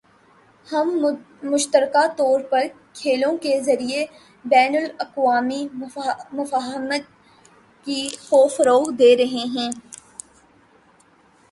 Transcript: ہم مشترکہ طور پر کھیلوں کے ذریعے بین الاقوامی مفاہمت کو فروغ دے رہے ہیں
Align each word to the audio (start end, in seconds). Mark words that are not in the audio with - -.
ہم 0.67 0.87
مشترکہ 1.43 2.05
طور 2.17 2.39
پر 2.49 2.65
کھیلوں 2.93 3.35
کے 3.37 3.59
ذریعے 3.61 4.05
بین 4.45 4.75
الاقوامی 4.77 5.67
مفاہمت 6.33 7.07
کو 8.29 8.47
فروغ 8.47 8.91
دے 8.99 9.15
رہے 9.17 9.45
ہیں 9.55 9.69